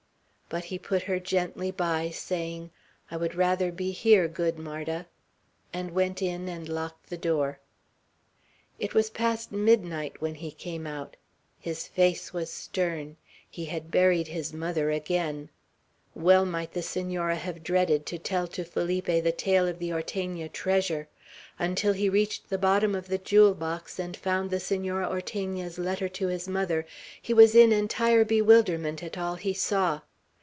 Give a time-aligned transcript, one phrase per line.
[0.53, 2.71] But he put her gently by, saying,
[3.09, 5.07] "I would rather be here, good Marda;"
[5.71, 7.61] and went in and locked the door.
[8.77, 11.15] It was past midnight when he came out.
[11.57, 13.15] His face was stern.
[13.49, 15.47] He had buried his mother again.
[16.15, 20.49] Well might the Senora have dreaded to tell to Felipe the tale of the Ortegna
[20.49, 21.07] treasure.
[21.59, 26.09] Until he reached the bottom of the jewel box, and found the Senora Ortegna's letter
[26.09, 26.85] to his mother,
[27.21, 30.01] he was in entire bewilderment at all he saw.